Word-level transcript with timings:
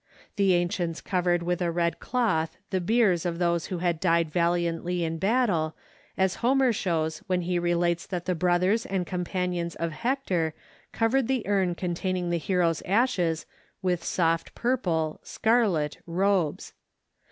The 0.35 0.55
ancients 0.55 0.99
covered 0.99 1.43
with 1.43 1.61
a 1.61 1.69
red 1.69 1.99
cloth 1.99 2.57
the 2.71 2.81
biers 2.81 3.23
of 3.23 3.37
those 3.37 3.67
who 3.67 3.77
had 3.77 3.99
died 3.99 4.31
valiantly 4.31 5.03
in 5.03 5.19
battle, 5.19 5.75
as 6.17 6.37
Homer 6.41 6.73
shows 6.73 7.19
when 7.27 7.41
he 7.41 7.59
relates 7.59 8.07
that 8.07 8.25
the 8.25 8.33
brothers 8.33 8.87
and 8.87 9.05
companions 9.05 9.75
of 9.75 9.91
Hector 9.91 10.55
covered 10.91 11.27
the 11.27 11.45
urn 11.45 11.75
containing 11.75 12.31
the 12.31 12.39
hero's 12.39 12.81
ashes 12.81 13.45
with 13.83 14.03
soft 14.03 14.55
purple 14.55 15.19
(scarlet) 15.21 15.99
robes. 16.07 16.73